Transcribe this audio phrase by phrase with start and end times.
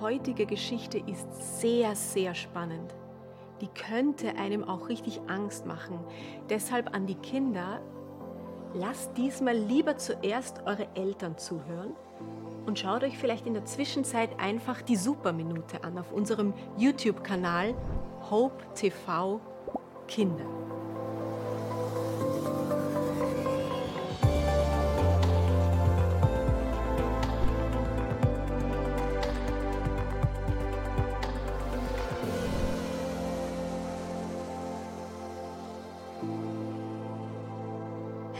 [0.00, 2.94] heutige Geschichte ist sehr, sehr spannend.
[3.60, 5.98] Die könnte einem auch richtig Angst machen.
[6.48, 7.80] Deshalb an die Kinder,
[8.72, 11.94] lasst diesmal lieber zuerst eure Eltern zuhören
[12.66, 17.74] und schaut euch vielleicht in der Zwischenzeit einfach die Superminute an auf unserem YouTube-Kanal
[18.30, 19.40] Hope TV
[20.06, 20.46] Kinder.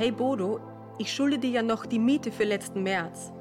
[0.00, 0.62] Hey Bodo,
[0.98, 3.32] ich schulde dir ja noch die Miete für letzten März.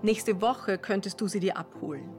[0.00, 2.10] Nächste Woche könntest du sie dir abholen.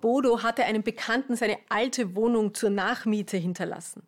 [0.00, 4.02] Bodo hatte einem Bekannten seine alte Wohnung zur Nachmiete hinterlassen.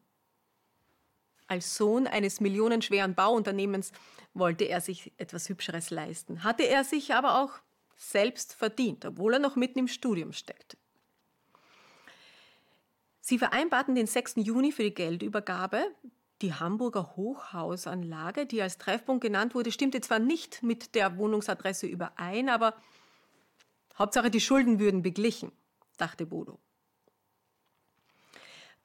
[1.46, 3.92] Als Sohn eines millionenschweren Bauunternehmens
[4.34, 7.52] wollte er sich etwas Hübscheres leisten, hatte er sich aber auch
[7.96, 10.76] selbst verdient, obwohl er noch mitten im Studium steckte.
[13.20, 14.34] Sie vereinbarten den 6.
[14.38, 15.84] Juni für die Geldübergabe,
[16.42, 22.48] die Hamburger Hochhausanlage, die als Treffpunkt genannt wurde, stimmte zwar nicht mit der Wohnungsadresse überein,
[22.48, 22.74] aber
[23.98, 25.52] Hauptsache die Schulden würden beglichen,
[25.96, 26.58] dachte Bodo.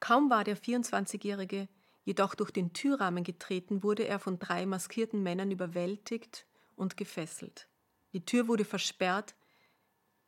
[0.00, 1.68] Kaum war der 24-Jährige
[2.04, 6.46] jedoch durch den Türrahmen getreten, wurde er von drei maskierten Männern überwältigt
[6.76, 7.68] und gefesselt.
[8.12, 9.34] Die Tür wurde versperrt,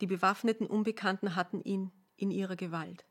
[0.01, 3.05] die bewaffneten Unbekannten hatten ihn in ihrer Gewalt.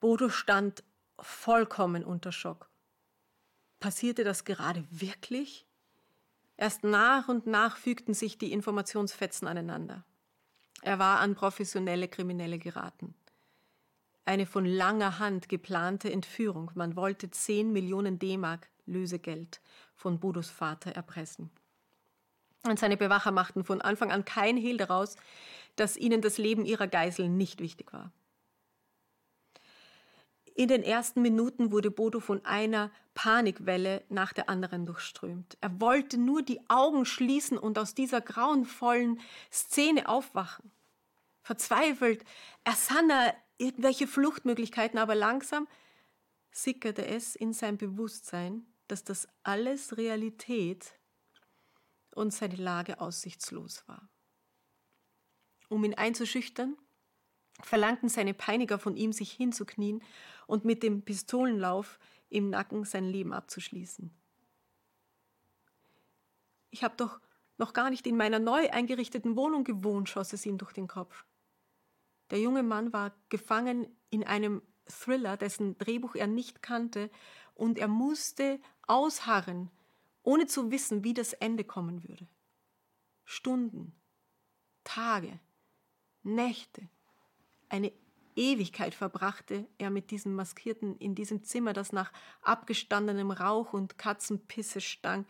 [0.00, 0.84] Bodo stand
[1.18, 2.68] vollkommen unter Schock.
[3.80, 5.66] Passierte das gerade wirklich?
[6.56, 10.04] Erst nach und nach fügten sich die Informationsfetzen aneinander.
[10.82, 13.14] Er war an professionelle Kriminelle geraten.
[14.24, 16.70] Eine von langer Hand geplante Entführung.
[16.74, 19.60] Man wollte 10 Millionen D-Mark Lösegeld
[19.94, 21.50] von Bodos Vater erpressen.
[22.64, 25.16] Und seine Bewacher machten von Anfang an kein Hehl daraus,
[25.76, 28.10] dass ihnen das Leben ihrer Geiseln nicht wichtig war.
[30.56, 35.58] In den ersten Minuten wurde Bodo von einer Panikwelle nach der anderen durchströmt.
[35.60, 39.20] Er wollte nur die Augen schließen und aus dieser grauenvollen
[39.52, 40.72] Szene aufwachen.
[41.42, 42.24] Verzweifelt
[42.64, 45.68] ersann er irgendwelche Fluchtmöglichkeiten, aber langsam
[46.50, 50.98] sickerte es in sein Bewusstsein, dass das alles Realität
[52.14, 54.08] und seine Lage aussichtslos war.
[55.68, 56.78] Um ihn einzuschüchtern,
[57.62, 60.02] verlangten seine Peiniger von ihm, sich hinzuknien
[60.46, 64.10] und mit dem Pistolenlauf im Nacken sein Leben abzuschließen.
[66.70, 67.20] Ich habe doch
[67.58, 71.24] noch gar nicht in meiner neu eingerichteten Wohnung gewohnt, schoss es ihm durch den Kopf.
[72.30, 77.10] Der junge Mann war gefangen in einem Thriller, dessen Drehbuch er nicht kannte,
[77.54, 79.70] und er musste ausharren,
[80.22, 82.28] ohne zu wissen, wie das Ende kommen würde.
[83.24, 83.94] Stunden,
[84.84, 85.40] Tage,
[86.22, 86.88] Nächte,
[87.68, 87.92] eine
[88.36, 92.12] Ewigkeit verbrachte er mit diesem Maskierten in diesem Zimmer, das nach
[92.42, 95.26] abgestandenem Rauch und Katzenpisse stank.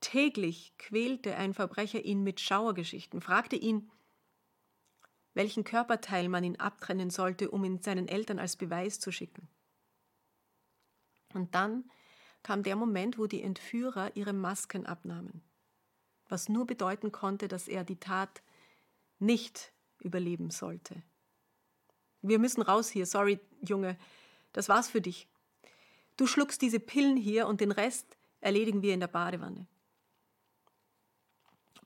[0.00, 3.90] Täglich quälte ein Verbrecher ihn mit Schauergeschichten, fragte ihn,
[5.34, 9.48] welchen Körperteil man ihn abtrennen sollte, um ihn seinen Eltern als Beweis zu schicken.
[11.34, 11.90] Und dann
[12.42, 15.42] kam der Moment, wo die Entführer ihre Masken abnahmen,
[16.28, 18.42] was nur bedeuten konnte, dass er die Tat
[19.18, 21.02] nicht überleben sollte.
[22.22, 23.06] Wir müssen raus hier.
[23.06, 23.98] Sorry, Junge.
[24.52, 25.28] Das war's für dich.
[26.16, 29.66] Du schluckst diese Pillen hier und den Rest erledigen wir in der Badewanne.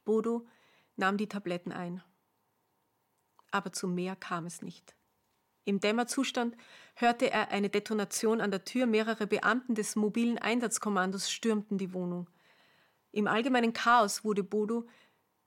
[0.05, 0.47] Bodo
[0.97, 2.03] nahm die Tabletten ein.
[3.51, 4.95] Aber zu mehr kam es nicht.
[5.65, 6.57] Im Dämmerzustand
[6.95, 8.87] hörte er eine Detonation an der Tür.
[8.87, 12.31] Mehrere Beamten des mobilen Einsatzkommandos stürmten die Wohnung.
[13.11, 14.87] Im allgemeinen Chaos wurde Bodo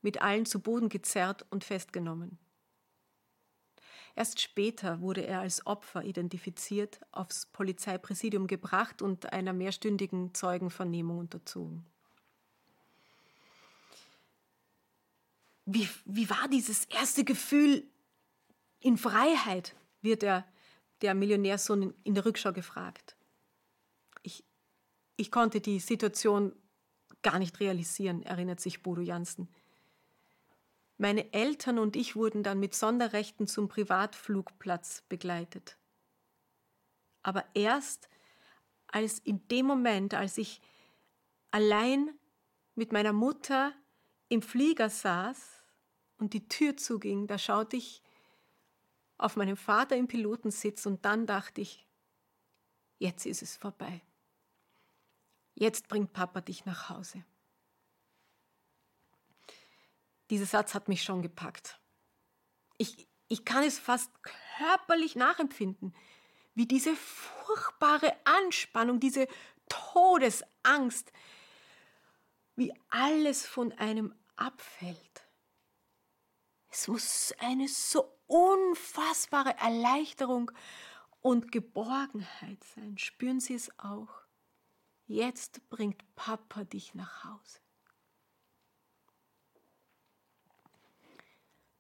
[0.02, 2.38] mit allen zu Boden gezerrt und festgenommen.
[4.20, 11.86] Erst später wurde er als Opfer identifiziert, aufs Polizeipräsidium gebracht und einer mehrstündigen Zeugenvernehmung unterzogen.
[15.64, 17.90] Wie, wie war dieses erste Gefühl
[18.82, 20.46] in Freiheit, wird er,
[21.02, 23.16] der Millionärsohn in der Rückschau gefragt.
[24.22, 24.44] Ich,
[25.16, 26.54] ich konnte die Situation
[27.22, 29.48] gar nicht realisieren, erinnert sich Bodo Jansen.
[31.02, 35.78] Meine Eltern und ich wurden dann mit Sonderrechten zum Privatflugplatz begleitet.
[37.24, 38.10] Aber erst
[38.88, 40.62] als in dem Moment, als ich
[41.52, 42.10] allein
[42.76, 43.74] mit meiner Mutter
[44.28, 45.64] im Flieger saß
[46.18, 48.04] und die Tür zuging, da schaute ich
[49.18, 51.88] auf meinen Vater im Pilotensitz und dann dachte ich,
[52.98, 54.02] jetzt ist es vorbei.
[55.56, 57.24] Jetzt bringt Papa dich nach Hause.
[60.30, 61.80] Dieser Satz hat mich schon gepackt.
[62.78, 64.12] Ich, ich kann es fast
[64.58, 65.96] körperlich nachempfinden,
[66.54, 69.28] wie diese furchtbare Anspannung, diese
[69.70, 71.12] Todesangst,
[72.56, 75.26] wie alles von einem abfällt.
[76.70, 80.52] Es muss eine so unfassbare Erleichterung
[81.22, 82.98] und Geborgenheit sein.
[82.98, 84.10] Spüren Sie es auch?
[85.06, 87.60] Jetzt bringt Papa dich nach Hause.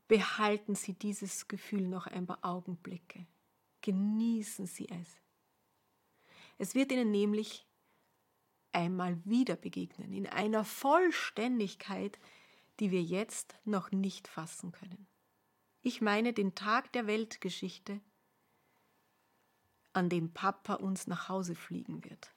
[0.09, 3.27] Behalten Sie dieses Gefühl noch ein paar Augenblicke.
[3.81, 5.21] Genießen Sie es.
[6.57, 7.67] Es wird Ihnen nämlich
[8.71, 12.17] einmal wieder begegnen, in einer Vollständigkeit,
[12.79, 15.07] die wir jetzt noch nicht fassen können.
[15.81, 18.01] Ich meine den Tag der Weltgeschichte,
[19.94, 22.33] an dem Papa uns nach Hause fliegen wird.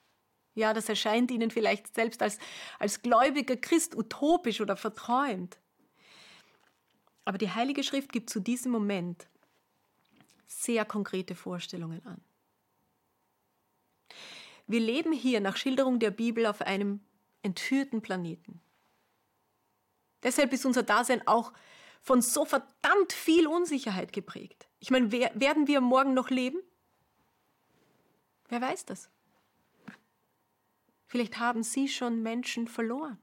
[0.55, 2.39] Ja, das erscheint Ihnen vielleicht selbst als,
[2.79, 5.59] als gläubiger Christ utopisch oder verträumt.
[7.25, 9.29] Aber die Heilige Schrift gibt zu diesem Moment
[10.47, 12.21] sehr konkrete Vorstellungen an.
[14.67, 17.01] Wir leben hier nach Schilderung der Bibel auf einem
[17.43, 18.61] entführten Planeten.
[20.23, 21.53] Deshalb ist unser Dasein auch
[22.01, 24.69] von so verdammt viel Unsicherheit geprägt.
[24.79, 26.59] Ich meine, werden wir morgen noch leben?
[28.49, 29.09] Wer weiß das?
[31.07, 33.19] Vielleicht haben Sie schon Menschen verloren.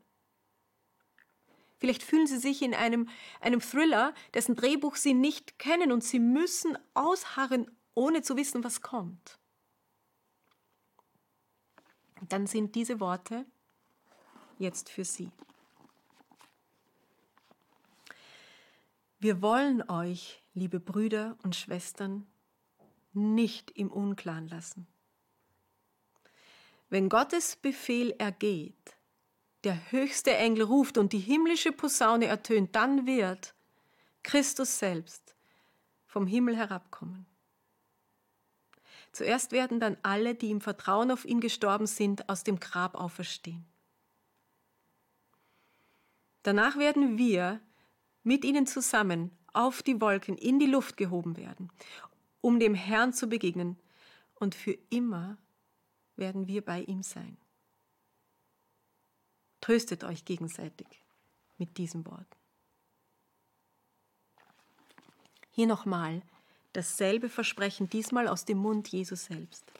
[1.79, 3.07] Vielleicht fühlen Sie sich in einem,
[3.39, 8.81] einem Thriller, dessen Drehbuch Sie nicht kennen und Sie müssen ausharren, ohne zu wissen, was
[8.81, 9.39] kommt.
[12.27, 13.45] Dann sind diese Worte
[14.57, 15.31] jetzt für Sie.
[19.19, 22.27] Wir wollen euch, liebe Brüder und Schwestern,
[23.13, 24.87] nicht im Unklaren lassen.
[26.89, 28.97] Wenn Gottes Befehl ergeht,
[29.63, 33.53] der höchste Engel ruft und die himmlische Posaune ertönt, dann wird
[34.23, 35.35] Christus selbst
[36.05, 37.25] vom Himmel herabkommen.
[39.11, 43.65] Zuerst werden dann alle, die im Vertrauen auf ihn gestorben sind, aus dem Grab auferstehen.
[46.43, 47.59] Danach werden wir
[48.23, 51.71] mit ihnen zusammen auf die Wolken in die Luft gehoben werden,
[52.41, 53.77] um dem Herrn zu begegnen,
[54.35, 55.37] und für immer
[56.15, 57.35] werden wir bei ihm sein.
[59.69, 60.87] Tröstet euch gegenseitig
[61.59, 62.25] mit diesen Worten.
[65.51, 66.23] Hier nochmal
[66.73, 69.71] dasselbe Versprechen, diesmal aus dem Mund Jesus selbst.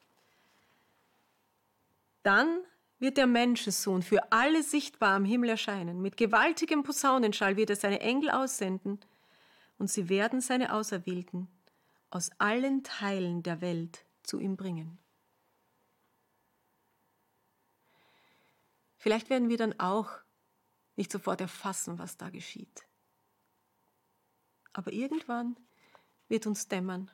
[2.21, 2.59] Dann
[2.99, 6.03] wird der Menschensohn für alle sichtbar am Himmel erscheinen.
[6.03, 8.99] Mit gewaltigem Posaunenschall wird er seine Engel aussenden
[9.79, 11.47] und sie werden seine Auserwählten
[12.11, 14.99] aus allen Teilen der Welt zu ihm bringen.
[18.99, 20.09] Vielleicht werden wir dann auch
[20.97, 22.85] nicht sofort erfassen, was da geschieht.
[24.73, 25.57] Aber irgendwann
[26.27, 27.09] wird uns dämmern.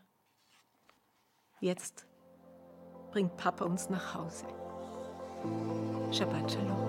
[1.61, 2.07] Jetzt
[3.11, 4.47] bringt Papa uns nach Hause.
[6.11, 6.85] Shabbat Shalom.